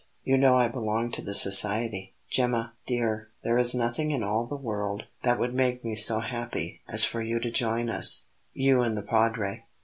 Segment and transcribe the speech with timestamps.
[0.23, 2.15] You know I belong to the society.
[2.27, 6.81] Gemma, dear, there is nothing in all the world that would make me so happy
[6.87, 9.63] as for you to join us you and the Padre."